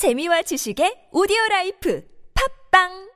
[0.00, 2.00] 재미와 지식의 오디오 라이프.
[2.32, 3.09] 팝빵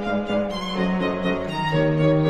[0.00, 0.28] thank
[2.00, 2.21] you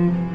[0.00, 0.29] Mm-hmm.